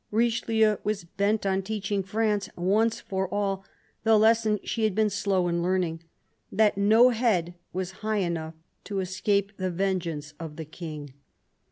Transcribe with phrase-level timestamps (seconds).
[0.11, 3.63] Richeheu was bent on teaching France, once for all,
[4.03, 6.01] the lesson she had been slow in learning,
[6.51, 11.13] that no head was high enough to escape the vengeance of the King.